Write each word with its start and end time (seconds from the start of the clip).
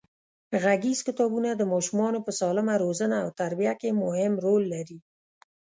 غږیز 0.63 0.99
کتابونه 1.07 1.49
د 1.55 1.61
ماشومانو 1.73 2.19
په 2.25 2.31
سالمه 2.39 2.75
روزنه 2.83 3.15
او 3.23 3.29
تربیه 3.41 3.73
کې 3.81 3.89
مهم 4.03 4.33
رول 4.45 4.63
لري. 4.73 4.97